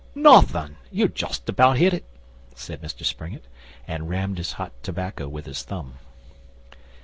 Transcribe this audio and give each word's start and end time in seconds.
'Nothin'! 0.15 0.77
You've 0.91 1.13
justabout 1.13 1.77
hit 1.77 1.93
it,' 1.93 2.05
said 2.55 2.81
Mr 2.81 3.05
Springett, 3.05 3.45
and 3.87 4.09
rammed 4.09 4.39
his 4.39 4.53
hot 4.53 4.71
tobacco 4.81 5.27
with 5.27 5.45
his 5.45 5.61
thumb. 5.61 5.99